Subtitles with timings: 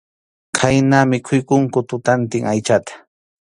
[0.59, 2.93] Khayna mikhuykunku tutantin aychata.